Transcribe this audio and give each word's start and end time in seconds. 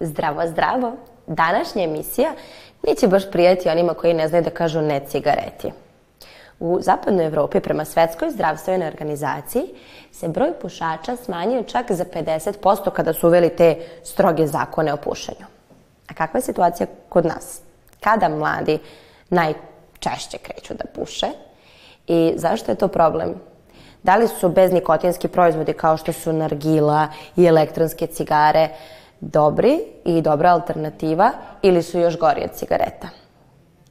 Zdravo, 0.00 0.46
zdravo. 0.46 0.92
Današnja 1.26 1.84
emisija 1.84 2.30
neće 2.86 3.08
baš 3.08 3.30
prijati 3.30 3.68
onima 3.68 3.94
koji 3.94 4.14
ne 4.14 4.28
znaju 4.28 4.44
da 4.44 4.50
kažu 4.50 4.80
ne 4.80 5.00
cigareti. 5.00 5.72
U 6.60 6.78
zapadnoj 6.80 7.26
Evropi 7.26 7.60
prema 7.60 7.84
Svetskoj 7.84 8.30
zdravstvenoj 8.30 8.88
organizaciji 8.88 9.62
se 10.12 10.28
broj 10.28 10.52
pušača 10.60 11.16
smanjio 11.16 11.62
čak 11.62 11.92
za 11.92 12.04
50% 12.04 12.90
kada 12.90 13.12
su 13.12 13.26
uveli 13.26 13.48
te 13.48 13.76
stroge 14.04 14.46
zakone 14.46 14.92
o 14.92 14.96
pušenju. 14.96 15.46
A 16.08 16.14
kakva 16.14 16.38
je 16.38 16.42
situacija 16.42 16.86
kod 17.08 17.26
nas? 17.26 17.60
Kada 18.00 18.28
mladi 18.28 18.78
najčešće 19.30 20.38
kreću 20.38 20.74
da 20.74 20.84
puše 20.94 21.26
i 22.06 22.32
zašto 22.36 22.72
je 22.72 22.76
to 22.76 22.88
problem? 22.88 23.34
Da 24.02 24.16
li 24.16 24.28
su 24.28 24.48
beznikotinski 24.48 25.28
proizvodi 25.28 25.72
kao 25.72 25.96
što 25.96 26.12
su 26.12 26.32
nargila 26.32 27.08
i 27.36 27.44
elektronske 27.44 28.06
cigare 28.06 28.68
dobri 29.20 29.78
i 30.04 30.22
dobra 30.22 30.50
alternativa 30.50 31.30
ili 31.62 31.82
su 31.82 31.98
još 31.98 32.18
gori 32.18 32.44
od 32.44 32.50
cigareta? 32.50 33.08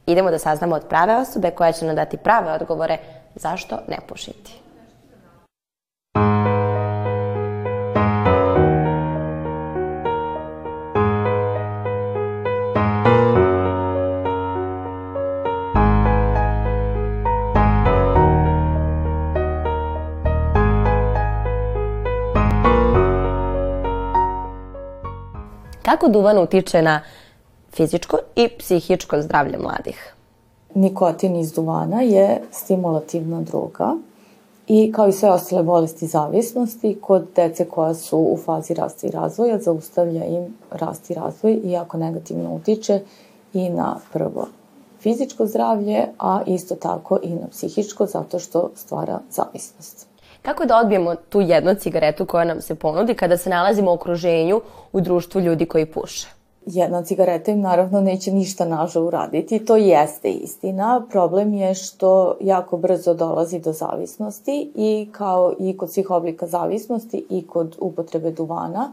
Idemo 0.06 0.30
da 0.30 0.38
saznamo 0.38 0.76
od 0.76 0.84
prave 0.88 1.16
osobe 1.16 1.50
koja 1.50 1.72
će 1.72 1.86
nam 1.86 1.96
dati 1.96 2.16
prave 2.16 2.52
odgovore 2.52 2.98
zašto 3.34 3.78
ne 3.88 3.98
pušiti. 4.08 4.60
Kako 25.88 26.08
duvan 26.08 26.38
utiče 26.38 26.82
na 26.82 27.00
fizičko 27.72 28.18
i 28.36 28.48
psihičko 28.58 29.22
zdravlje 29.22 29.58
mladih? 29.58 30.14
Nikotin 30.74 31.36
iz 31.36 31.52
duvana 31.52 32.02
je 32.02 32.42
stimulativna 32.52 33.40
droga 33.42 33.96
i 34.66 34.92
kao 34.92 35.08
i 35.08 35.12
sve 35.12 35.30
ostale 35.30 35.62
bolesti 35.62 36.06
zavisnosti, 36.06 36.98
kod 37.00 37.26
dece 37.36 37.64
koja 37.64 37.94
su 37.94 38.18
u 38.18 38.38
fazi 38.44 38.74
rasta 38.74 39.06
i 39.06 39.10
razvoja, 39.10 39.58
zaustavlja 39.58 40.24
im 40.24 40.54
rast 40.70 41.10
i 41.10 41.14
razvoj 41.14 41.60
i 41.64 41.70
jako 41.70 41.96
negativno 41.96 42.54
utiče 42.54 43.00
i 43.54 43.70
na 43.70 43.96
prvo 44.12 44.46
fizičko 45.00 45.46
zdravlje, 45.46 46.06
a 46.18 46.42
isto 46.46 46.74
tako 46.74 47.18
i 47.22 47.30
na 47.30 47.48
psihičko, 47.50 48.06
zato 48.06 48.38
što 48.38 48.70
stvara 48.74 49.20
zavisnost. 49.30 50.07
Kako 50.42 50.64
da 50.64 50.78
odbijemo 50.78 51.14
tu 51.14 51.40
jednu 51.40 51.74
cigaretu 51.74 52.26
koja 52.26 52.44
nam 52.44 52.60
se 52.60 52.74
ponudi 52.74 53.14
kada 53.14 53.36
se 53.36 53.50
nalazimo 53.50 53.90
u 53.90 53.94
okruženju 53.94 54.60
u 54.92 55.00
društvu 55.00 55.40
ljudi 55.40 55.66
koji 55.66 55.86
puše? 55.86 56.28
Jedna 56.66 57.02
cigareta 57.02 57.50
im 57.50 57.60
naravno 57.60 58.00
neće 58.00 58.32
ništa 58.32 58.64
nažal 58.64 59.06
uraditi, 59.06 59.64
to 59.64 59.76
jeste 59.76 60.30
istina. 60.30 61.06
Problem 61.10 61.54
je 61.54 61.74
što 61.74 62.36
jako 62.40 62.76
brzo 62.76 63.14
dolazi 63.14 63.58
do 63.58 63.72
zavisnosti 63.72 64.72
i 64.74 65.08
kao 65.12 65.54
i 65.58 65.76
kod 65.76 65.92
svih 65.92 66.10
oblika 66.10 66.46
zavisnosti 66.46 67.26
i 67.30 67.46
kod 67.46 67.76
upotrebe 67.80 68.30
duvana 68.30 68.92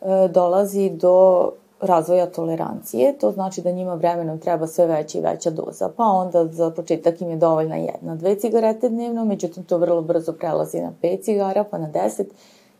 e, 0.00 0.28
dolazi 0.28 0.90
do 0.90 1.50
razvoja 1.82 2.26
tolerancije, 2.26 3.18
to 3.18 3.32
znači 3.32 3.62
da 3.62 3.70
njima 3.70 3.94
vremenom 3.94 4.38
treba 4.38 4.66
sve 4.66 4.86
veća 4.86 5.18
i 5.18 5.20
veća 5.20 5.50
doza, 5.50 5.90
pa 5.96 6.04
onda 6.04 6.46
za 6.46 6.70
početak 6.70 7.20
im 7.20 7.30
je 7.30 7.36
dovoljna 7.36 7.76
jedna, 7.76 8.14
dve 8.14 8.38
cigarete 8.38 8.88
dnevno, 8.88 9.24
međutim 9.24 9.64
to 9.64 9.78
vrlo 9.78 10.02
brzo 10.02 10.32
prelazi 10.32 10.80
na 10.80 10.92
pet 11.00 11.24
cigara, 11.24 11.64
pa 11.64 11.78
na 11.78 11.88
deset 11.88 12.26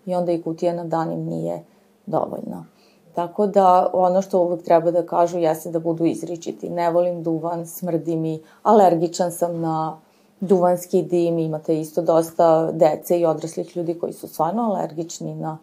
i 0.07 0.15
onda 0.15 0.33
i 0.33 0.43
kutija 0.43 0.75
na 0.75 0.85
dan 0.85 1.13
im 1.13 1.25
nije 1.25 1.63
dovoljna. 2.07 2.65
Tako 3.15 3.47
da 3.47 3.91
ono 3.93 4.23
što 4.23 4.39
uvek 4.39 4.63
treba 4.63 4.91
da 4.91 5.07
kažu 5.07 5.39
jeste 5.39 5.71
da 5.71 5.81
budu 5.81 6.05
izričiti. 6.05 6.71
Ne 6.71 6.91
volim 6.91 7.23
duvan, 7.23 7.67
smrdi 7.67 8.17
mi, 8.17 8.43
alergičan 8.63 9.33
sam 9.33 9.61
na 9.61 9.99
duvanski 10.41 11.03
dim, 11.03 11.39
imate 11.39 11.81
isto 11.81 12.03
dosta 12.03 12.73
dece 12.73 13.21
i 13.21 13.25
odraslih 13.25 13.77
ljudi 13.77 13.99
koji 13.99 14.13
su 14.13 14.29
stvarno 14.29 14.63
alergični 14.63 15.35
na 15.35 15.59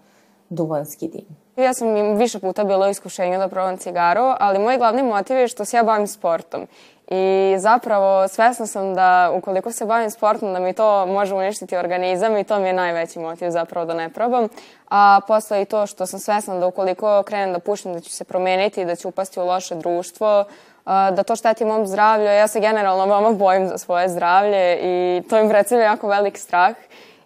duvanski 0.50 1.08
dim. 1.08 1.26
Ja 1.56 1.74
sam 1.74 1.96
im 1.96 2.16
više 2.16 2.40
puta 2.40 2.64
bila 2.64 2.88
u 2.88 2.90
iskušenju 2.90 3.38
da 3.38 3.48
probam 3.48 3.78
cigaru, 3.78 4.34
ali 4.40 4.60
moj 4.60 4.78
glavni 4.78 5.04
motiv 5.04 5.38
je 5.38 5.48
što 5.48 5.66
se 5.66 5.78
ja 5.78 5.84
bavim 5.84 6.08
sportom. 6.08 6.68
I 7.12 7.56
zapravo 7.58 8.28
svesna 8.28 8.66
sam 8.66 8.96
da 8.96 9.32
ukoliko 9.36 9.72
se 9.72 9.86
bavim 9.86 10.12
sportom 10.12 10.54
da 10.54 10.60
mi 10.60 10.74
to 10.74 11.06
može 11.06 11.36
uništiti 11.36 11.78
organizam 11.78 12.38
i 12.38 12.44
to 12.44 12.60
mi 12.60 12.68
je 12.68 12.74
najveći 12.74 13.20
motiv 13.20 13.50
zapravo 13.50 13.86
da 13.86 13.94
ne 13.94 14.10
probam. 14.10 14.48
A 14.90 15.20
posle 15.28 15.62
i 15.62 15.66
to 15.66 15.86
što 15.86 16.06
sam 16.06 16.20
svesna 16.20 16.60
da 16.60 16.68
ukoliko 16.68 17.24
krenem 17.24 17.54
da 17.54 17.60
pušim 17.60 17.94
da 17.94 18.00
ću 18.00 18.10
se 18.10 18.24
promeniti 18.24 18.86
da 18.86 18.96
ću 18.96 19.10
upasti 19.10 19.40
u 19.40 19.46
loše 19.46 19.76
društvo, 19.76 20.46
da 20.86 21.24
to 21.24 21.36
šteti 21.36 21.66
mom 21.66 21.88
zdravlju. 21.88 22.26
Ja 22.26 22.48
se 22.48 22.60
generalno 22.60 23.06
veoma 23.06 23.32
bojim 23.32 23.68
za 23.68 23.78
svoje 23.78 24.10
zdravlje 24.10 24.80
i 24.82 25.24
to 25.30 25.44
mi 25.44 25.50
predstavlja 25.50 25.86
jako 25.86 26.08
velik 26.08 26.38
strah 26.38 26.76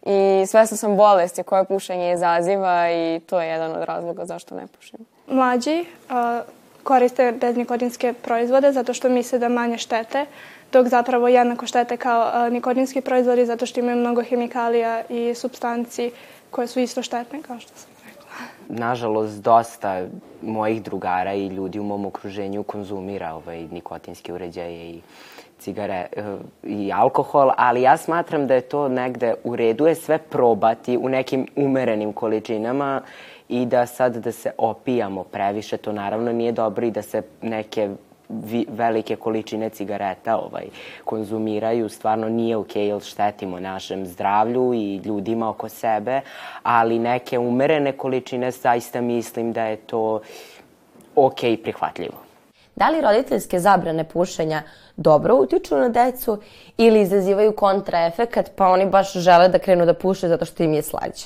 i 0.06 0.46
svesna 0.48 0.78
sam 0.78 0.98
bolesti 0.98 1.44
koje 1.44 1.66
pušenje 1.66 2.14
izaziva 2.14 2.92
i 2.92 3.20
to 3.20 3.42
je 3.42 3.48
jedan 3.48 3.72
od 3.72 3.84
razloga 3.84 4.26
zašto 4.26 4.56
ne 4.56 4.68
pušim. 4.68 5.00
Mlađi 5.28 5.86
a, 6.10 6.42
koriste 6.84 7.32
beznikotinske 7.32 8.14
proizvode 8.14 8.72
zato 8.72 8.94
što 8.94 9.10
misle 9.10 9.40
da 9.40 9.50
manje 9.50 9.78
štete, 9.78 10.26
dok 10.72 10.88
zapravo 10.88 11.28
jednako 11.28 11.66
štete 11.66 11.98
kao 11.98 12.30
a, 12.34 12.50
nikotinski 12.50 13.02
proizvodi 13.02 13.46
zato 13.46 13.66
što 13.66 13.80
imaju 13.80 13.98
mnogo 13.98 14.24
hemikalija 14.24 15.04
i 15.10 15.34
substanci 15.36 16.12
koje 16.52 16.68
su 16.68 16.80
isto 16.80 17.02
štetne, 17.02 17.42
kao 17.42 17.60
što 17.60 17.72
sam 17.76 17.90
rekla. 18.08 18.26
Nažalost, 18.68 19.42
dosta 19.42 20.06
mojih 20.42 20.84
drugara 20.84 21.34
i 21.34 21.48
ljudi 21.48 21.80
u 21.80 21.84
mom 21.84 22.06
okruženju 22.06 22.64
konzumira 22.64 23.34
ovaj 23.34 23.68
nikotinske 23.72 24.34
uređaje 24.34 24.90
i 24.90 25.02
cigare 25.64 26.08
eh, 26.12 26.24
i 26.64 26.92
alkohol, 26.92 27.52
ali 27.58 27.82
ja 27.82 27.98
smatram 27.98 28.48
da 28.48 28.56
je 28.56 28.62
to 28.62 28.88
negde 28.88 29.34
u 29.44 29.56
redu 29.56 29.88
je 29.88 29.96
sve 29.96 30.18
probati 30.18 30.98
u 30.98 31.10
nekim 31.10 31.48
umerenim 31.56 32.14
količinama 32.14 33.02
i 33.50 33.66
da 33.66 33.86
sad 33.86 34.18
da 34.18 34.32
se 34.32 34.52
opijamo 34.58 35.24
previše, 35.24 35.78
to 35.78 35.92
naravno 35.92 36.32
nije 36.32 36.52
dobro 36.52 36.86
i 36.86 36.92
da 36.92 37.02
se 37.02 37.22
neke 37.42 37.90
vi, 38.30 38.66
velike 38.70 39.16
količine 39.16 39.70
cigareta 39.70 40.38
ovaj, 40.38 40.66
konzumiraju, 41.06 41.90
stvarno 41.90 42.30
nije 42.30 42.58
okay, 42.58 42.80
jer 42.80 43.02
štetimo 43.02 43.60
našem 43.60 44.06
zdravlju 44.06 44.74
i 44.74 44.96
ljudima 44.96 45.50
oko 45.50 45.70
sebe, 45.70 46.22
ali 46.64 47.00
neke 47.00 47.40
umerene 47.40 47.92
količine 47.92 48.52
zaista 48.52 49.02
mislim 49.02 49.54
da 49.54 49.66
je 49.66 49.76
to 49.76 50.22
okej 51.16 51.52
okay, 51.52 51.64
prihvatljivo. 51.64 52.23
Da 52.76 52.90
li 52.90 53.02
roditeljske 53.02 53.60
zabrane 53.60 54.04
pušenja 54.04 54.62
dobro 54.98 55.36
utiču 55.36 55.76
na 55.76 55.90
decu 55.90 56.38
ili 56.78 57.02
izazivaju 57.02 57.56
kontraefekat 57.56 58.52
pa 58.56 58.68
oni 58.68 58.86
baš 58.86 59.14
žele 59.14 59.50
da 59.50 59.60
krenu 59.60 59.86
da 59.86 59.94
puše 59.94 60.28
zato 60.28 60.46
što 60.46 60.64
im 60.64 60.74
je 60.74 60.82
slađe? 60.82 61.26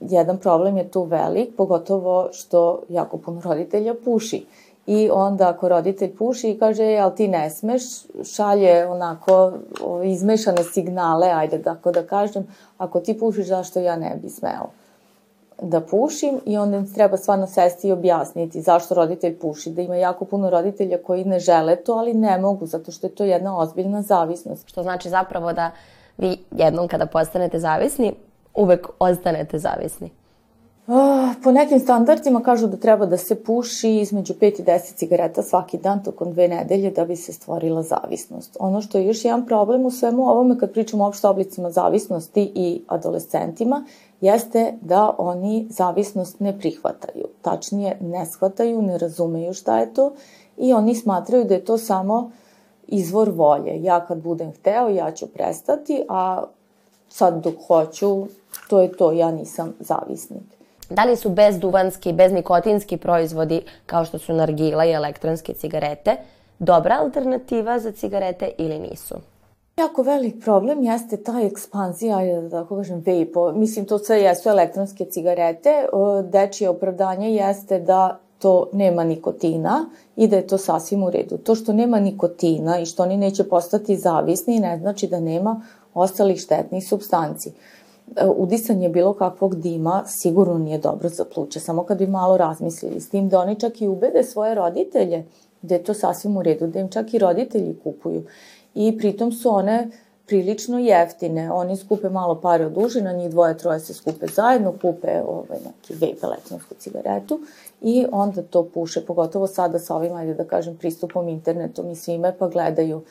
Jedan 0.00 0.38
problem 0.38 0.76
je 0.76 0.90
tu 0.90 1.02
velik, 1.02 1.56
pogotovo 1.56 2.28
što 2.32 2.82
jako 2.88 3.18
puno 3.18 3.40
roditelja 3.44 3.94
puši. 4.04 4.46
I 4.86 5.10
onda 5.12 5.48
ako 5.48 5.68
roditelj 5.68 6.16
puši 6.16 6.50
i 6.50 6.58
kaže, 6.58 6.96
ali 6.96 7.14
ti 7.14 7.28
ne 7.28 7.50
smeš, 7.50 7.82
šalje 8.34 8.86
onako 8.86 9.52
izmešane 10.04 10.64
signale, 10.64 11.26
ajde 11.26 11.62
tako 11.62 11.92
da 11.92 12.06
kažem, 12.06 12.46
ako 12.78 13.00
ti 13.00 13.18
pušiš, 13.18 13.46
zašto 13.46 13.80
ja 13.80 13.96
ne 13.96 14.16
bi 14.22 14.28
smeo? 14.28 14.83
Da 15.64 15.80
pušim 15.80 16.40
i 16.46 16.56
onda 16.56 16.76
im 16.76 16.94
treba 16.94 17.16
stvarno 17.16 17.46
sesti 17.46 17.88
i 17.88 17.92
objasniti 17.92 18.60
zašto 18.60 18.94
roditelj 18.94 19.38
puši, 19.38 19.70
da 19.70 19.82
ima 19.82 19.96
jako 19.96 20.24
puno 20.24 20.50
roditelja 20.50 20.98
koji 21.02 21.24
ne 21.24 21.38
žele 21.38 21.76
to, 21.76 21.92
ali 21.92 22.14
ne 22.14 22.38
mogu, 22.38 22.66
zato 22.66 22.92
što 22.92 23.06
je 23.06 23.14
to 23.14 23.24
jedna 23.24 23.58
ozbiljna 23.58 24.02
zavisnost. 24.02 24.68
Što 24.68 24.82
znači 24.82 25.08
zapravo 25.08 25.52
da 25.52 25.70
vi 26.16 26.36
jednom 26.50 26.88
kada 26.88 27.06
postanete 27.06 27.58
zavisni, 27.58 28.14
uvek 28.54 28.88
ostanete 28.98 29.58
zavisni. 29.58 30.10
Uh, 30.86 30.94
po 31.42 31.52
nekim 31.52 31.80
standardima 31.80 32.40
kažu 32.40 32.66
da 32.66 32.76
treba 32.76 33.06
da 33.06 33.16
se 33.16 33.44
puši 33.44 33.90
između 33.90 34.34
5 34.34 34.60
i 34.60 34.64
10 34.64 34.94
cigareta 34.94 35.42
svaki 35.42 35.78
dan 35.78 36.02
tokom 36.02 36.32
dve 36.32 36.48
nedelje 36.48 36.90
da 36.90 37.04
bi 37.04 37.16
se 37.16 37.32
stvorila 37.32 37.82
zavisnost. 37.82 38.56
Ono 38.60 38.80
što 38.80 38.98
je 38.98 39.06
još 39.06 39.24
jedan 39.24 39.46
problem 39.46 39.86
u 39.86 39.90
svemu 39.90 40.22
ovome 40.22 40.58
kad 40.58 40.72
pričamo 40.72 41.04
o 41.04 41.08
opšte 41.08 41.28
oblicima 41.28 41.70
zavisnosti 41.70 42.52
i 42.54 42.82
adolescentima 42.88 43.84
jeste 44.24 44.72
da 44.80 45.14
oni 45.18 45.66
zavisnost 45.70 46.40
ne 46.40 46.58
prihvataju. 46.58 47.24
Tačnije, 47.42 47.96
ne 48.00 48.26
shvataju, 48.26 48.82
ne 48.82 48.98
razumeju 48.98 49.54
šta 49.54 49.78
je 49.78 49.94
to 49.94 50.12
i 50.56 50.72
oni 50.72 50.94
smatraju 50.94 51.44
da 51.44 51.54
je 51.54 51.64
to 51.64 51.78
samo 51.78 52.30
izvor 52.86 53.30
volje. 53.30 53.82
Ja 53.82 54.06
kad 54.06 54.18
budem 54.18 54.52
hteo, 54.52 54.88
ja 54.88 55.12
ću 55.12 55.26
prestati, 55.26 56.04
a 56.08 56.44
sad 57.08 57.42
dok 57.42 57.54
hoću, 57.66 58.26
to 58.68 58.80
je 58.80 58.92
to, 58.92 59.12
ja 59.12 59.30
nisam 59.30 59.74
zavisnik. 59.80 60.42
Da 60.90 61.04
li 61.04 61.16
su 61.16 61.28
bezduvanski, 61.28 62.12
beznikotinski 62.12 62.96
proizvodi, 62.96 63.62
kao 63.86 64.04
što 64.04 64.18
su 64.18 64.32
nargila 64.32 64.84
i 64.84 64.92
elektronske 64.92 65.54
cigarete, 65.54 66.16
dobra 66.58 66.98
alternativa 67.00 67.78
za 67.78 67.92
cigarete 67.92 68.50
ili 68.58 68.78
nisu? 68.78 69.14
Jako 69.76 70.02
velik 70.02 70.44
problem 70.44 70.82
jeste 70.82 71.16
ta 71.16 71.40
ekspanzija, 71.40 72.18
ajde 72.18 72.42
da 72.42 72.50
tako 72.50 72.76
kažem, 72.76 72.96
vape 72.96 73.58
Mislim, 73.58 73.86
to 73.86 73.98
sve 73.98 74.20
jesu 74.22 74.48
elektronske 74.48 75.04
cigarete. 75.04 75.86
Dečije 76.30 76.70
opravdanje 76.70 77.30
jeste 77.30 77.80
da 77.80 78.18
to 78.38 78.68
nema 78.72 79.04
nikotina 79.04 79.90
i 80.16 80.28
da 80.28 80.36
je 80.36 80.46
to 80.46 80.58
sasvim 80.58 81.02
u 81.02 81.10
redu. 81.10 81.38
To 81.38 81.54
što 81.54 81.72
nema 81.72 82.00
nikotina 82.00 82.78
i 82.78 82.86
što 82.86 83.02
oni 83.02 83.16
neće 83.16 83.44
postati 83.44 83.96
zavisni 83.96 84.60
ne 84.60 84.78
znači 84.78 85.06
da 85.06 85.20
nema 85.20 85.62
ostalih 85.94 86.40
štetnih 86.40 86.88
substanci. 86.88 87.52
E, 88.16 88.26
udisanje 88.36 88.88
bilo 88.88 89.12
kakvog 89.12 89.54
dima 89.54 90.04
sigurno 90.06 90.58
nije 90.58 90.78
dobro 90.78 91.08
za 91.08 91.24
pluće, 91.34 91.60
samo 91.60 91.82
kad 91.82 91.98
bi 91.98 92.06
malo 92.06 92.36
razmislili 92.36 93.00
s 93.00 93.08
tim 93.08 93.28
da 93.28 93.40
oni 93.40 93.60
čak 93.60 93.82
i 93.82 93.88
ubede 93.88 94.22
svoje 94.22 94.54
roditelje 94.54 95.24
da 95.62 95.74
je 95.74 95.84
to 95.84 95.94
sasvim 95.94 96.36
u 96.36 96.42
redu, 96.42 96.66
da 96.66 96.80
im 96.80 96.88
čak 96.88 97.14
i 97.14 97.18
roditelji 97.18 97.76
kupuju. 97.84 98.22
I 98.74 98.98
pritom 98.98 99.32
su 99.32 99.50
one 99.50 99.90
prilično 100.26 100.78
jeftine. 100.78 101.52
Oni 101.52 101.76
skupe 101.76 102.08
malo 102.08 102.40
pare 102.40 102.66
od 102.66 102.76
užina, 102.76 103.12
njih 103.12 103.30
dvoje, 103.30 103.58
troje 103.58 103.80
se 103.80 103.94
skupe 103.94 104.26
zajedno, 104.26 104.72
kupe 104.72 105.22
ovaj, 105.26 105.58
neki 105.64 105.92
vape 105.92 106.26
elektronsku 106.26 106.74
cigaretu 106.74 107.40
i 107.80 108.06
onda 108.12 108.42
to 108.42 108.68
puše, 108.74 109.06
pogotovo 109.06 109.46
sada 109.46 109.78
sa 109.78 109.96
ovim, 109.96 110.14
ajde 110.14 110.34
da 110.34 110.44
kažem, 110.44 110.76
pristupom 110.76 111.28
internetom 111.28 111.90
i 111.90 111.96
svime, 111.96 112.34
pa 112.38 112.48
gledaju 112.48 113.02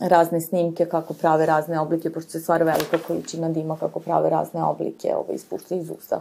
razne 0.00 0.40
snimke 0.40 0.86
kako 0.86 1.14
prave 1.14 1.46
razne 1.46 1.80
oblike, 1.80 2.10
pošto 2.10 2.30
se 2.30 2.40
stvara 2.40 2.64
velika 2.64 2.98
količina 3.06 3.48
dima, 3.48 3.76
kako 3.80 4.00
prave 4.00 4.30
razne 4.30 4.64
oblike, 4.64 5.14
ovaj, 5.16 5.34
ispuštaju 5.34 5.80
iz 5.80 5.90
usta 5.90 6.20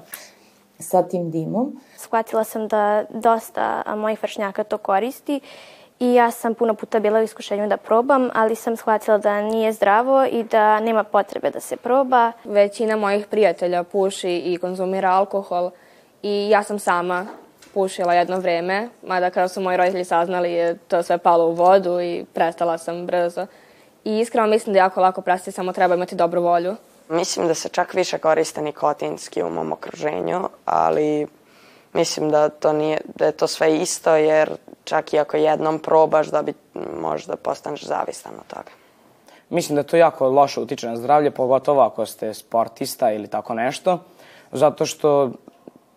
sa 0.80 1.04
tim 1.04 1.32
dimom. 1.32 1.80
Shvatila 1.98 2.44
sam 2.44 2.68
da 2.68 3.06
dosta 3.10 3.84
mojih 3.98 4.24
vršnjaka 4.24 4.64
to 4.64 4.78
koristi 4.78 5.40
i 6.02 6.14
ja 6.14 6.32
sam 6.32 6.54
puno 6.54 6.74
puta 6.74 7.00
bila 7.00 7.20
u 7.20 7.24
iskušenju 7.24 7.68
da 7.68 7.78
probam, 7.78 8.30
ali 8.34 8.56
sam 8.56 8.78
shvatila 8.78 9.18
da 9.18 9.42
nije 9.42 9.74
zdravo 9.74 10.26
i 10.26 10.44
da 10.44 10.80
nema 10.80 11.04
potrebe 11.04 11.50
da 11.50 11.60
se 11.60 11.76
proba. 11.76 12.32
Većina 12.44 12.96
mojih 12.96 13.26
prijatelja 13.26 13.84
puši 13.84 14.38
i 14.38 14.58
konzumira 14.58 15.10
alkohol 15.10 15.72
i 16.24 16.50
ja 16.50 16.64
sam 16.64 16.80
sama 16.80 17.28
pušila 17.74 18.14
jedno 18.14 18.40
vreme, 18.40 18.90
mada 19.08 19.30
kada 19.30 19.48
su 19.48 19.62
moji 19.62 19.78
roditelji 19.78 20.06
saznali 20.06 20.52
je 20.52 20.78
to 20.78 21.04
sve 21.04 21.18
palo 21.18 21.48
u 21.48 21.52
vodu 21.52 22.02
i 22.02 22.26
prestala 22.34 22.78
sam 22.78 23.06
brzo. 23.06 23.46
I 24.04 24.20
iskreno 24.20 24.48
mislim 24.48 24.74
da 24.74 24.80
jako 24.80 25.02
lako 25.02 25.22
prestati, 25.22 25.52
samo 25.52 25.74
treba 25.74 25.96
imati 25.96 26.16
dobru 26.16 26.42
volju. 26.42 26.76
Mislim 27.10 27.48
da 27.48 27.54
se 27.54 27.70
čak 27.70 27.94
više 27.94 28.18
koriste 28.18 28.62
nikotinski 28.62 29.44
u 29.44 29.50
mom 29.50 29.72
okruženju, 29.72 30.50
ali 30.66 31.28
mislim 31.94 32.30
da 32.30 32.50
to 32.50 32.74
nije, 32.74 32.98
da 33.16 33.26
je 33.26 33.32
to 33.32 33.48
sve 33.48 33.78
isto 33.78 34.16
jer 34.16 34.52
čak 34.84 35.14
i 35.14 35.20
ako 35.20 35.38
jednom 35.38 35.80
probaš 35.80 36.28
da 36.28 36.42
bi 36.42 36.54
možda 37.02 37.36
postaneš 37.36 37.84
zavistan 37.84 38.34
od 38.40 38.48
toga. 38.48 38.72
Mislim 39.50 39.76
da 39.76 39.84
to 39.84 39.98
jako 39.98 40.30
loše 40.30 40.62
utiče 40.62 40.88
na 40.88 40.96
zdravlje, 40.96 41.32
pogotovo 41.32 41.82
ako 41.82 42.06
ste 42.06 42.34
sportista 42.34 43.12
ili 43.12 43.28
tako 43.28 43.54
nešto, 43.54 44.00
zato 44.52 44.86
što 44.86 45.32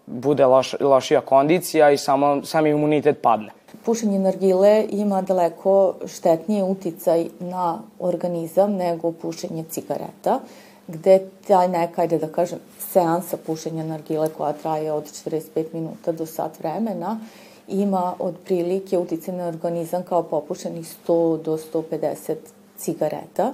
bude 0.07 0.47
loš, 0.47 0.75
lošija 0.81 1.21
kondicija 1.21 1.91
i 1.91 1.99
samo, 1.99 2.45
sami 2.45 2.71
imunitet 2.71 3.23
padne. 3.23 3.51
Pušenje 3.85 4.19
nargile 4.19 4.87
ima 4.91 5.23
daleko 5.23 5.95
štetnije 6.07 6.65
uticaj 6.65 7.27
na 7.41 7.79
organizam 7.99 8.73
nego 8.73 9.13
pušenje 9.13 9.65
cigareta, 9.71 10.41
gde 10.89 11.19
taj 11.47 11.69
neka, 11.69 12.03
ajde 12.03 12.19
da 12.19 12.29
kažem, 12.29 12.59
seansa 12.79 13.37
pušenja 13.37 13.85
nargile 13.85 14.29
koja 14.29 14.53
traje 14.53 14.93
od 14.93 15.05
45 15.05 15.65
minuta 15.73 16.13
do 16.13 16.27
sat 16.27 16.59
vremena, 16.59 17.21
ima 17.69 18.15
otprilike 18.19 18.99
uticaj 18.99 19.35
na 19.35 19.49
organizam 19.49 20.03
kao 20.03 20.23
popušenih 20.23 20.87
100 21.09 21.43
do 21.43 21.59
150 21.75 22.35
cigareta. 22.79 23.53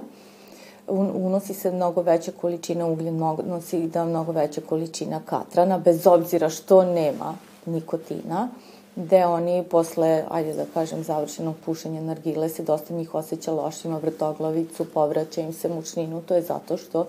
Unosi 0.87 1.53
se 1.53 1.71
mnogo 1.71 2.01
veća 2.01 2.31
količina 2.41 2.87
ugljen, 2.87 3.17
nosi 3.47 3.87
da 3.87 4.05
mnogo 4.05 4.31
veća 4.31 4.61
količina 4.69 5.21
katrana, 5.25 5.77
bez 5.77 6.07
obzira 6.07 6.49
što 6.49 6.83
nema 6.85 7.37
nikotina, 7.65 8.49
gde 8.95 9.25
oni 9.25 9.63
posle, 9.63 10.23
ajde 10.29 10.53
da 10.53 10.65
kažem, 10.73 11.03
završenog 11.03 11.55
pušenja 11.65 12.01
nargile 12.01 12.49
se 12.49 12.63
dosta 12.63 12.93
njih 12.93 13.15
osjeća 13.15 13.51
lošima, 13.51 13.97
vrtoglavicu, 13.97 14.85
povraća 14.93 15.41
im 15.41 15.53
se 15.53 15.69
mučninu, 15.69 16.21
to 16.21 16.35
je 16.35 16.41
zato 16.41 16.77
što 16.77 17.07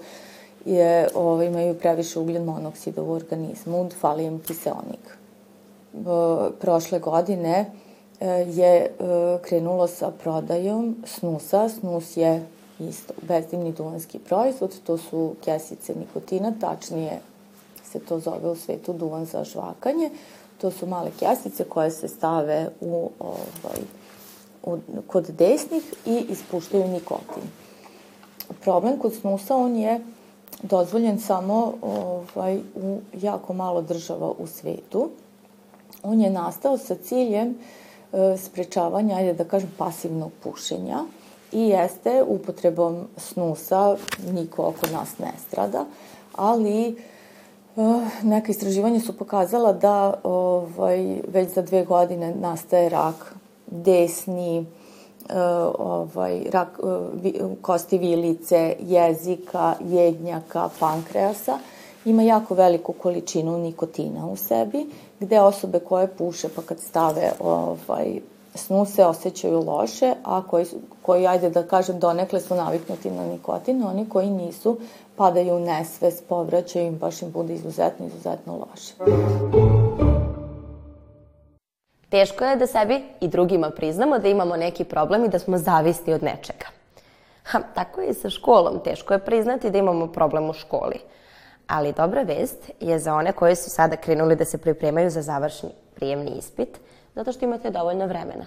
je, 0.64 1.08
ovo, 1.14 1.30
ovaj, 1.30 1.46
imaju 1.46 1.78
previše 1.78 2.18
ugljen 2.18 2.44
monoksida 2.44 3.02
u 3.02 3.10
organizmu, 3.10 3.88
fali 4.00 4.24
im 4.24 4.38
kiseonik. 4.38 5.16
Prošle 6.60 6.98
godine 6.98 7.70
e, 8.20 8.26
je 8.28 8.76
e, 8.76 8.88
krenulo 9.42 9.86
sa 9.86 10.10
prodajom 10.10 10.96
snusa. 11.04 11.68
Snus 11.68 12.16
je 12.16 12.46
isto 12.80 13.14
bezdimni 13.22 13.72
duvanski 13.72 14.18
proizvod, 14.18 14.80
to 14.86 14.98
su 14.98 15.34
kesice 15.44 15.94
nikotina, 15.94 16.52
tačnije 16.60 17.20
se 17.84 17.98
to 17.98 18.20
zove 18.20 18.50
u 18.50 18.56
svetu 18.56 18.92
duvan 18.92 19.24
za 19.24 19.44
žvakanje. 19.44 20.10
To 20.62 20.70
su 20.70 20.86
male 20.86 21.10
kesice 21.18 21.64
koje 21.64 21.90
se 21.90 22.08
stave 22.08 22.68
u, 22.80 23.10
ovaj, 23.18 23.80
u, 24.62 24.78
kod 25.06 25.26
desnih 25.26 25.82
i 26.06 26.26
ispuštaju 26.28 26.88
nikotin. 26.88 27.42
Problem 28.60 28.98
kod 28.98 29.14
snusa, 29.14 29.56
on 29.56 29.76
je 29.76 30.00
dozvoljen 30.62 31.20
samo 31.20 31.74
ovaj, 31.82 32.60
u 32.74 32.98
jako 33.20 33.52
malo 33.52 33.82
država 33.82 34.30
u 34.38 34.46
svetu. 34.46 35.08
On 36.02 36.20
je 36.20 36.30
nastao 36.30 36.78
sa 36.78 36.94
ciljem 36.94 37.58
e, 38.12 38.36
sprečavanja, 38.38 39.16
ajde 39.16 39.32
da 39.32 39.44
kažem, 39.44 39.70
pasivnog 39.78 40.32
pušenja, 40.42 40.98
i 41.52 41.60
jeste 41.60 42.22
upotrebom 42.22 43.08
snusa, 43.16 43.96
niko 44.32 44.62
oko 44.62 44.86
nas 44.92 45.18
ne 45.18 45.32
strada, 45.48 45.84
ali 46.34 46.96
neka 48.22 48.50
istraživanja 48.50 49.00
su 49.00 49.18
pokazala 49.18 49.72
da 49.72 50.14
ovaj, 50.22 51.20
već 51.28 51.54
za 51.54 51.62
dve 51.62 51.84
godine 51.84 52.34
nastaje 52.34 52.88
rak 52.88 53.34
desni, 53.66 54.58
uh, 54.60 54.66
ovaj, 55.78 56.42
rak 56.50 56.80
uh, 56.82 57.50
kosti 57.62 57.98
vilice, 57.98 58.76
jezika, 58.80 59.74
jednjaka, 59.80 60.68
pankreasa, 60.80 61.58
ima 62.04 62.22
jako 62.22 62.54
veliku 62.54 62.92
količinu 62.92 63.58
nikotina 63.58 64.26
u 64.26 64.36
sebi, 64.36 64.86
gde 65.20 65.40
osobe 65.40 65.80
koje 65.80 66.06
puše 66.06 66.48
pa 66.56 66.62
kad 66.62 66.80
stave 66.80 67.32
ovaj, 67.40 68.20
snu 68.54 68.84
se 68.84 69.04
osjećaju 69.04 69.64
loše, 69.66 70.14
a 70.24 70.42
koji, 70.42 70.66
koji, 71.02 71.26
ajde 71.26 71.50
da 71.50 71.62
kažem, 71.62 71.98
donekle 71.98 72.40
su 72.40 72.54
naviknuti 72.54 73.10
na 73.10 73.26
nikotin, 73.26 73.84
oni 73.84 74.08
koji 74.08 74.30
nisu 74.30 74.78
padaju 75.16 75.54
u 75.54 75.60
nesvest, 75.60 76.24
povraćaju 76.28 76.86
im, 76.86 76.98
baš 76.98 77.22
im 77.22 77.30
bude 77.30 77.54
izuzetno, 77.54 78.06
izuzetno 78.06 78.52
loše. 78.52 78.94
Teško 82.08 82.44
je 82.44 82.56
da 82.56 82.66
sebi 82.66 83.02
i 83.20 83.28
drugima 83.28 83.70
priznamo 83.70 84.18
da 84.18 84.28
imamo 84.28 84.56
neki 84.56 84.84
problem 84.84 85.24
i 85.24 85.28
da 85.28 85.38
smo 85.38 85.58
zavisti 85.58 86.12
od 86.12 86.22
nečega. 86.22 86.66
Ha, 87.44 87.60
tako 87.74 88.00
je 88.00 88.10
i 88.10 88.14
sa 88.14 88.30
školom. 88.30 88.80
Teško 88.84 89.12
je 89.12 89.24
priznati 89.24 89.70
da 89.70 89.78
imamo 89.78 90.06
problem 90.06 90.50
u 90.50 90.52
školi. 90.52 91.00
Ali 91.66 91.92
dobra 91.92 92.22
vest 92.22 92.70
je 92.80 92.98
za 92.98 93.14
one 93.14 93.32
koji 93.32 93.56
su 93.56 93.70
sada 93.70 93.96
krenuli 93.96 94.36
da 94.36 94.44
se 94.44 94.58
pripremaju 94.58 95.10
za 95.10 95.22
završni 95.22 95.70
prijemni 95.94 96.30
ispit– 96.38 96.78
zato 97.14 97.32
što 97.32 97.44
imate 97.44 97.70
dovoljno 97.70 98.06
vremena. 98.06 98.44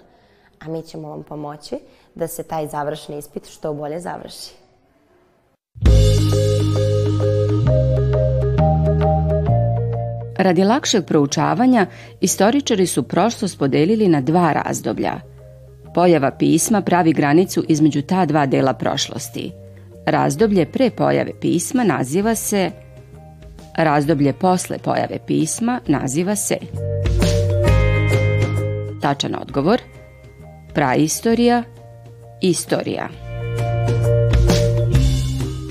A 0.60 0.68
mi 0.68 0.82
ćemo 0.82 1.10
vam 1.10 1.24
pomoći 1.24 1.80
da 2.16 2.28
se 2.28 2.44
taj 2.44 2.68
završni 2.68 3.18
ispit 3.18 3.48
što 3.48 3.74
bolje 3.74 4.00
završi. 4.00 4.52
Radi 10.38 10.64
lakšeg 10.64 11.06
proučavanja, 11.06 11.86
istoričari 12.22 12.88
su 12.88 13.04
prošlost 13.04 13.60
podelili 13.60 14.08
na 14.08 14.22
dva 14.22 14.54
razdoblja. 14.54 15.14
Pojava 15.94 16.32
pisma 16.32 16.82
pravi 16.82 17.14
granicu 17.14 17.64
između 17.68 18.02
ta 18.02 18.26
dva 18.26 18.46
dela 18.46 18.74
prošlosti. 18.74 19.52
Razdoblje 20.06 20.66
pre 20.66 20.90
pojave 20.90 21.32
pisma 21.42 21.84
naziva 21.84 22.36
se 22.36 22.72
Razdoblje 23.78 24.34
posle 24.34 24.78
pojave 24.78 25.20
pisma 25.28 25.80
naziva 25.88 26.36
se 26.36 26.58
Tačan 29.06 29.36
odgovor 29.42 29.82
praistorija, 30.74 31.64
istorija. 32.42 33.08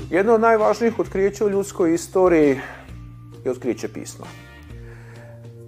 Jedno 0.09 0.33
od 0.33 0.41
najvažnijih 0.41 0.99
otkrića 0.99 1.45
u 1.45 1.49
ljudskoj 1.49 1.93
istoriji 1.93 2.59
i 3.45 3.49
otkriće 3.49 3.87
pisma. 3.93 4.25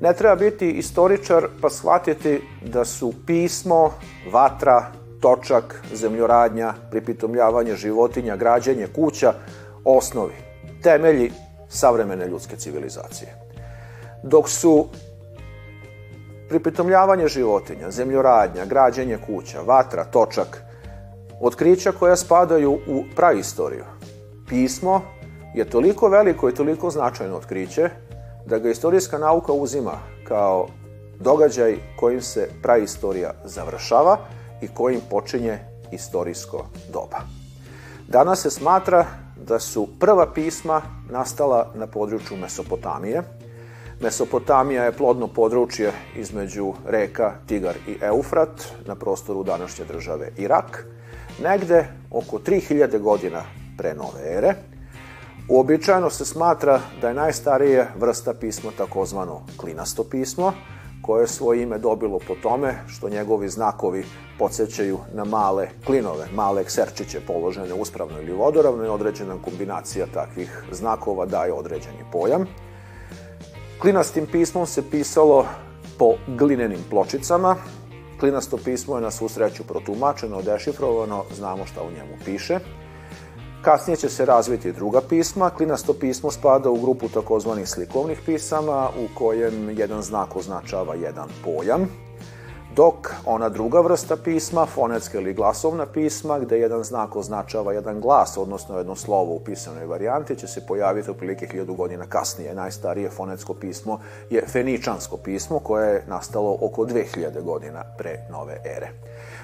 Ne 0.02 0.14
treba 0.14 0.36
biti 0.36 0.72
istoričar 0.72 1.48
pa 1.62 1.70
shvatiti 1.70 2.42
da 2.66 2.86
su 2.86 3.14
pismo, 3.26 3.94
vatra, 4.32 4.92
točak, 5.22 5.82
zemljoradnja, 5.94 6.74
pripitomljavanje 6.92 7.76
životinja, 7.76 8.36
građenje 8.36 8.88
kuća, 8.96 9.34
osnovi, 9.84 10.36
temelji 10.84 11.32
savremene 11.70 12.28
ljudske 12.28 12.56
civilizacije. 12.56 13.36
Dok 14.24 14.50
su 14.50 14.88
pripitomljavanje 16.50 17.28
životinja, 17.28 17.92
zemljoradnja, 17.92 18.66
građenje 18.66 19.18
kuća, 19.26 19.62
vatra, 19.62 20.04
točak, 20.04 20.64
otkrića 21.42 21.92
koja 21.92 22.16
spadaju 22.16 22.72
u 22.72 23.04
praistoriju. 23.16 23.84
Pismo 24.48 25.02
je 25.56 25.70
toliko 25.70 26.10
veliko 26.10 26.50
i 26.50 26.54
toliko 26.54 26.90
značajno 26.90 27.38
otkriće 27.38 27.90
da 28.46 28.60
ga 28.60 28.70
istorijska 28.70 29.18
nauka 29.18 29.54
uzima 29.54 30.00
kao 30.28 30.68
događaj 31.20 31.78
kojim 32.00 32.22
se 32.22 32.50
praistorija 32.64 33.34
završava 33.46 34.18
i 34.62 34.68
kojim 34.68 35.02
počinje 35.10 35.60
istorijsko 35.92 36.66
doba. 36.94 37.18
Danas 38.08 38.42
se 38.42 38.50
smatra 38.50 39.06
da 39.48 39.60
su 39.60 39.88
prva 40.00 40.34
pisma 40.34 40.82
nastala 41.10 41.72
na 41.76 41.88
području 41.88 42.38
Mesopotamije. 42.38 43.24
Mesopotamija 44.02 44.84
je 44.84 44.92
plodno 44.92 45.28
područje 45.28 45.92
između 46.16 46.74
reka 46.86 47.34
Tigar 47.48 47.76
i 47.88 47.98
Eufrat 48.02 48.50
na 48.86 48.96
prostoru 48.96 49.44
današnje 49.44 49.86
države 49.86 50.32
Irak, 50.38 50.86
negde 51.44 51.88
oko 52.12 52.38
3000 52.38 53.00
godina 53.00 53.44
pre 53.78 53.94
nove 53.94 54.38
ere. 54.38 54.54
Uobičajeno 55.50 56.10
se 56.10 56.26
smatra 56.26 56.82
da 57.02 57.08
je 57.08 57.14
najstarije 57.14 57.88
vrsta 57.96 58.34
pisma 58.34 58.72
takozvano 58.78 59.42
klinasto 59.58 60.04
pismo, 60.04 60.54
koje 61.02 61.24
je 61.24 61.28
svoje 61.28 61.64
ime 61.64 61.78
dobilo 61.78 62.20
po 62.28 62.36
tome 62.36 62.76
što 62.88 63.10
njegovi 63.10 63.50
znakovi 63.50 64.06
podsjećaju 64.40 65.00
na 65.14 65.26
male 65.26 65.68
klinove, 65.86 66.28
male 66.34 66.64
kserčiće 66.64 67.20
položene 67.28 67.74
uspravno 67.74 68.22
ili 68.22 68.34
vodoravno 68.34 68.86
i 68.86 68.90
određena 68.90 69.42
kombinacija 69.42 70.06
takvih 70.14 70.64
znakova 70.72 71.26
daje 71.26 71.54
određeni 71.54 72.04
pojam. 72.12 72.46
Klinastim 73.82 74.26
pismom 74.26 74.66
se 74.66 74.90
pisalo 74.92 75.46
po 75.98 76.14
glinenim 76.28 76.80
pločicama. 76.90 77.56
Klinasto 78.20 78.58
pismo 78.58 78.96
je 78.96 79.02
na 79.02 79.12
svu 79.12 79.30
sreću 79.30 79.64
protumačeno, 79.64 80.42
dešifrovano, 80.42 81.24
znamo 81.36 81.66
šta 81.66 81.82
u 81.82 81.92
njemu 81.92 82.18
piše. 82.26 82.60
Kasnije 83.62 83.98
će 83.98 84.10
se 84.10 84.26
razviti 84.26 84.72
druga 84.72 85.02
pisma. 85.02 85.50
Klinasto 85.50 85.94
pismo 85.94 86.32
spada 86.32 86.70
u 86.70 86.82
grupu 86.82 87.10
takozvanih 87.10 87.70
slikovnih 87.70 88.20
pisama 88.26 88.90
u 88.90 89.18
kojem 89.18 89.70
jedan 89.70 90.02
znak 90.02 90.36
označava 90.36 90.96
jedan 90.96 91.30
pojam, 91.44 91.88
dok 92.78 93.14
ona 93.26 93.50
druga 93.50 93.82
vrsta 93.82 94.16
pisma, 94.18 94.66
fonetska 94.66 95.18
ili 95.18 95.34
glasovna 95.34 95.86
pisma, 95.86 96.40
gde 96.40 96.60
jedan 96.60 96.84
znak 96.84 97.16
označava 97.16 97.74
jedan 97.74 98.02
glas, 98.02 98.38
odnosno 98.38 98.78
jedno 98.78 98.96
slovo 98.96 99.34
u 99.34 99.40
pisanoj 99.40 99.86
varijanti, 99.86 100.36
će 100.36 100.48
se 100.48 100.66
pojaviti 100.66 101.12
otprilike 101.12 101.48
hiljadu 101.48 101.74
godina 101.74 102.06
kasnije. 102.10 102.56
Najstarije 102.56 103.10
fonetsko 103.10 103.54
pismo 103.54 104.00
je 104.30 104.44
feničansko 104.48 105.18
pismo 105.18 105.60
koje 105.60 105.94
je 105.94 106.04
nastalo 106.08 106.58
oko 106.62 106.86
2000 106.86 107.42
godina 107.42 107.84
pre 107.98 108.20
nove 108.32 108.62
ere. 108.66 108.90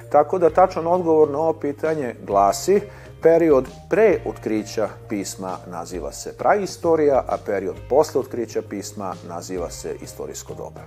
Tako 0.09 0.39
da 0.39 0.49
tačan 0.49 0.87
odgovor 0.87 1.29
na 1.29 1.39
ovo 1.39 1.53
pitanje 1.53 2.15
glasi 2.25 2.81
Period 3.21 3.65
pre 3.89 4.19
otkrića 4.25 4.89
pisma 5.09 5.57
naziva 5.67 6.11
se 6.11 6.37
praistorija, 6.37 7.23
a 7.27 7.37
period 7.45 7.75
posle 7.89 8.21
otkrića 8.21 8.61
pisma 8.69 9.15
naziva 9.27 9.69
se 9.69 9.95
istorijsko 10.01 10.53
doba. 10.53 10.81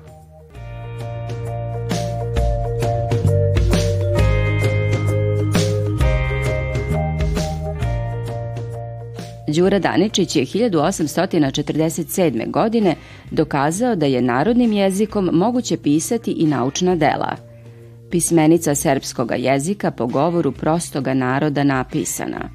Đura 9.48 9.78
Daničić 9.78 10.36
je 10.36 10.46
1847. 10.46 12.50
godine 12.50 12.94
dokazao 13.30 13.96
da 13.96 14.06
je 14.06 14.22
narodnim 14.22 14.72
jezikom 14.72 15.30
moguće 15.32 15.76
pisati 15.76 16.30
i 16.30 16.46
naučna 16.46 16.96
dela– 16.96 17.36
pismenica 18.10 18.74
srpskoga 18.74 19.34
jezika 19.34 19.90
po 19.90 20.06
govoru 20.06 20.52
prostoga 20.52 21.14
naroda 21.14 21.64
napisana. 21.64 22.50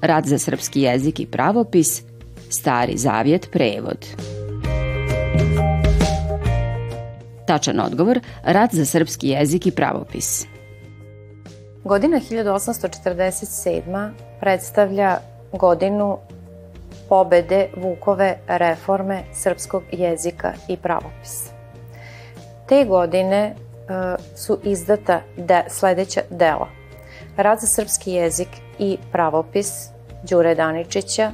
Rad 0.00 0.26
za 0.26 0.38
srpski 0.38 0.80
jezik 0.80 1.20
i 1.20 1.26
pravopis, 1.26 2.02
Stari 2.50 2.96
zavjet 2.96 3.48
prevod. 3.52 4.06
Tačan 7.46 7.80
odgovor, 7.80 8.20
Rad 8.44 8.70
za 8.72 8.84
srpski 8.84 9.28
jezik 9.28 9.66
i 9.66 9.70
pravopis. 9.70 10.46
Godina 11.84 12.20
1847. 12.30 14.10
predstavlja 14.40 15.18
godinu 15.52 16.18
pobede 17.08 17.68
Vukove 17.76 18.38
reforme 18.46 19.22
srpskog 19.32 19.82
jezika 19.92 20.52
i 20.68 20.76
pravopisa. 20.76 21.52
Te 22.68 22.84
godine 22.84 23.54
su 24.36 24.58
izdata 24.64 25.20
de, 25.36 25.64
sledeća 25.68 26.20
dela. 26.30 26.68
Rad 27.36 27.60
za 27.60 27.66
srpski 27.66 28.12
jezik 28.12 28.48
i 28.78 28.98
pravopis 29.12 29.88
Đure 30.22 30.54
Daničića, 30.54 31.32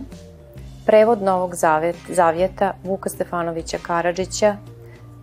prevod 0.86 1.22
Novog 1.22 1.54
zavjet, 1.54 1.96
zavjeta 2.08 2.74
Vuka 2.84 3.08
Stefanovića 3.08 3.78
Karadžića, 3.82 4.56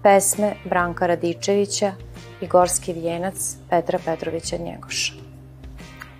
pesme 0.04 0.54
Branka 0.66 1.08
Radičevića 1.08 1.94
i 2.42 2.48
Gorski 2.48 2.94
vijenac 2.94 3.56
Petra 3.70 4.00
Petrovića 4.06 4.58
Njegoša. 4.58 5.21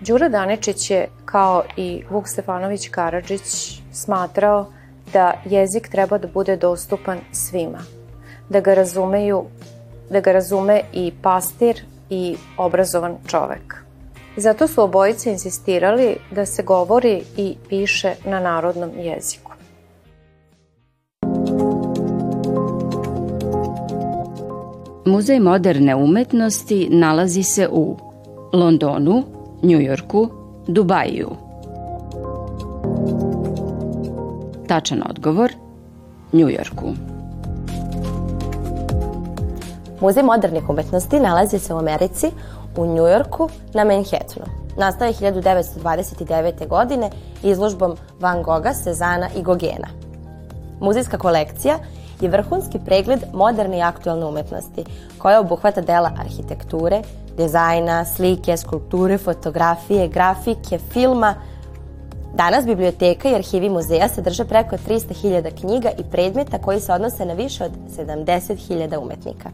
Đura 0.06 0.28
Daničić 0.28 0.90
je, 0.90 1.08
kao 1.24 1.62
i 1.76 2.02
Vuk 2.10 2.28
Stefanović 2.28 2.88
Karadžić, 2.88 3.80
smatrao 3.92 4.66
da 5.12 5.32
jezik 5.44 5.88
treba 5.88 6.18
da 6.18 6.28
bude 6.28 6.56
dostupan 6.56 7.18
svima, 7.32 7.78
da 8.48 8.60
ga 8.60 8.74
razumeju 8.74 9.44
da 10.10 10.20
ga 10.20 10.32
razume 10.32 10.80
i 10.92 11.12
pastir 11.22 11.82
i 12.10 12.36
obrazovan 12.56 13.16
čovek. 13.26 13.84
Zato 14.36 14.68
su 14.68 14.82
obojice 14.82 15.30
insistirali 15.30 16.16
da 16.30 16.46
se 16.46 16.62
govori 16.62 17.22
i 17.36 17.56
piše 17.68 18.14
na 18.24 18.40
narodnom 18.40 18.90
jeziku. 18.98 19.52
Muzej 25.04 25.40
moderne 25.40 25.94
umetnosti 25.94 26.88
nalazi 26.90 27.42
se 27.42 27.68
u 27.68 27.96
Londonu, 28.52 29.41
Njujorku, 29.62 30.28
Dubaju. 30.66 31.30
Tačan 34.68 35.02
odgovor– 35.10 35.52
Njujorku. 36.32 36.86
Muzej 40.00 40.22
modernih 40.22 40.68
umetnosti 40.68 41.20
nalazi 41.20 41.58
se 41.58 41.74
u 41.74 41.78
Americi, 41.78 42.30
u 42.76 42.86
Njujorku, 42.86 43.48
na 43.74 43.84
Manhattanu. 43.84 44.46
Nastao 44.76 45.06
je 45.06 45.14
1929. 45.14 46.68
godine 46.68 47.10
izložbom 47.42 47.96
Van 48.20 48.42
Gogha, 48.42 48.74
Sezana 48.74 49.28
i 49.36 49.42
Gogena. 49.42 49.88
Muzejska 50.80 51.18
kolekcija 51.18 51.74
je 51.74 51.80
vrhunski 52.28 52.78
pregled 52.84 53.20
moderne 53.32 53.78
i 53.78 53.82
aktualne 53.82 54.26
umetnosti, 54.26 54.84
koja 55.18 55.40
obuhvata 55.40 55.80
dela 55.80 56.12
arhitekture, 56.18 57.02
dizajna, 57.36 58.04
slike, 58.04 58.56
skulpture, 58.56 59.18
fotografije, 59.18 60.08
grafike, 60.08 60.78
filma. 60.78 61.34
Danas 62.34 62.64
biblioteka 62.64 63.28
i 63.28 63.34
arhivi 63.34 63.68
muzeja 63.68 64.08
sadrže 64.08 64.44
preko 64.44 64.76
300.000 64.76 65.60
knjiga 65.60 65.90
i 65.98 66.04
predmeta 66.10 66.58
koji 66.58 66.80
se 66.80 66.92
odnose 66.92 67.26
na 67.26 67.34
više 67.34 67.64
od 67.64 67.72
70.000 67.98 68.98
umetnika. 68.98 69.50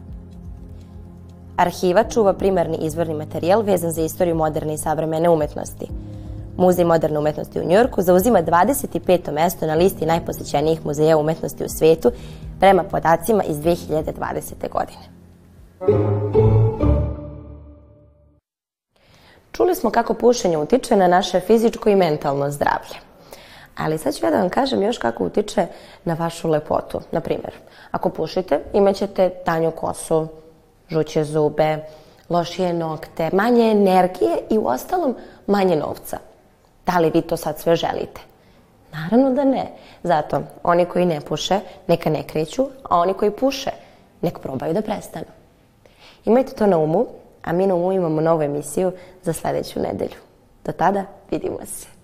Arhiva 1.57 2.03
čuva 2.03 2.33
primarni 2.33 2.77
izvorni 2.77 3.13
materijal 3.13 3.61
vezan 3.61 3.91
za 3.91 4.01
istoriju 4.01 4.35
moderne 4.35 4.73
i 4.73 4.77
savremene 4.77 5.29
umetnosti. 5.29 5.87
Muzej 6.57 6.85
moderne 6.85 7.19
umetnosti 7.19 7.59
u 7.59 7.65
Njujorku 7.65 8.01
zauzima 8.01 8.41
25. 8.41 9.31
mesto 9.31 9.67
na 9.67 9.75
listi 9.75 10.05
najposećenijih 10.05 10.85
muzeja 10.85 11.17
umetnosti 11.17 11.63
u 11.63 11.69
svetu 11.69 12.11
prema 12.59 12.83
podacima 12.83 13.43
iz 13.43 13.57
2020. 13.57 14.69
godine. 14.71 15.19
Čuli 19.51 19.75
smo 19.75 19.89
kako 19.89 20.13
pušenje 20.13 20.57
utiče 20.57 20.95
na 20.95 21.07
naše 21.07 21.39
fizičko 21.39 21.89
i 21.89 21.95
mentalno 21.95 22.51
zdravlje. 22.51 22.95
Ali 23.77 23.97
sad 23.97 24.15
ću 24.15 24.25
ja 24.25 24.31
da 24.31 24.39
vam 24.39 24.49
kažem 24.49 24.83
još 24.83 24.97
kako 24.97 25.23
utiče 25.23 25.67
na 26.05 26.13
vašu 26.13 26.49
lepotu. 26.49 27.01
Na 27.11 27.21
primjer, 27.21 27.53
ako 27.91 28.09
pušite, 28.09 28.59
imaćete 28.73 29.29
tanju 29.45 29.71
kosu, 29.71 30.27
žuće 30.89 31.23
zube, 31.23 31.77
lošije 32.29 32.73
nokte, 32.73 33.29
manje 33.33 33.71
energije 33.71 34.37
i 34.49 34.57
u 34.57 34.67
ostalom 34.67 35.15
manje 35.47 35.75
novca. 35.75 36.17
Da 36.85 36.99
li 36.99 37.11
vi 37.13 37.21
to 37.21 37.37
sad 37.37 37.59
sve 37.59 37.75
želite? 37.75 38.28
Naravno 38.93 39.33
da 39.33 39.43
ne. 39.43 39.71
Zato, 40.03 40.41
oni 40.63 40.85
koji 40.85 41.05
ne 41.05 41.21
puše, 41.21 41.59
neka 41.87 42.09
ne 42.09 42.23
kreću, 42.23 42.67
a 42.83 42.97
oni 42.97 43.13
koji 43.13 43.31
puše, 43.31 43.71
nek 44.21 44.39
probaju 44.39 44.73
da 44.73 44.81
prestanu. 44.81 45.25
Imajte 46.25 46.53
to 46.53 46.67
na 46.67 46.77
umu, 46.77 47.05
a 47.43 47.53
mi 47.53 47.67
na 47.67 47.75
umu 47.75 47.91
imamo 47.91 48.21
novu 48.21 48.41
emisiju 48.41 48.91
za 49.23 49.33
sledeću 49.33 49.79
nedelju. 49.79 50.17
Do 50.65 50.71
tada, 50.71 51.05
vidimo 51.31 51.65
se. 51.65 51.98